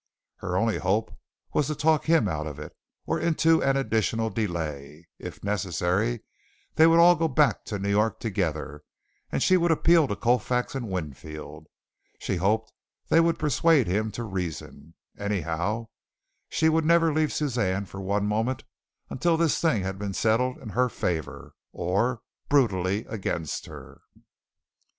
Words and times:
Her 0.37 0.57
only 0.57 0.79
hope 0.79 1.15
was 1.53 1.67
to 1.67 1.75
talk 1.75 2.05
him 2.05 2.27
out 2.27 2.47
of 2.47 2.57
it, 2.57 2.75
or 3.05 3.19
into 3.19 3.61
an 3.61 3.77
additional 3.77 4.31
delay. 4.31 5.07
If 5.19 5.43
necessary, 5.43 6.21
they 6.73 6.87
would 6.87 6.97
all 6.97 7.15
go 7.15 7.27
back 7.27 7.65
to 7.65 7.77
New 7.77 7.91
York 7.91 8.19
together 8.19 8.83
and 9.31 9.43
she 9.43 9.57
would 9.57 9.69
appeal 9.69 10.07
to 10.07 10.15
Colfax 10.15 10.73
and 10.73 10.89
Winfield. 10.89 11.67
She 12.17 12.37
hoped 12.37 12.73
they 13.09 13.19
would 13.19 13.37
persuade 13.37 13.85
him 13.85 14.09
to 14.13 14.23
reason. 14.23 14.95
Anyhow, 15.19 15.89
she 16.49 16.67
would 16.67 16.83
never 16.83 17.13
leave 17.13 17.31
Suzanne 17.31 17.85
for 17.85 18.01
one 18.01 18.25
moment 18.25 18.63
until 19.11 19.37
this 19.37 19.61
thing 19.61 19.83
had 19.83 19.99
been 19.99 20.15
settled 20.15 20.57
in 20.57 20.69
her 20.69 20.89
favor, 20.89 21.53
or 21.73 22.23
brutally 22.49 23.05
against 23.05 23.67
her. 23.67 24.01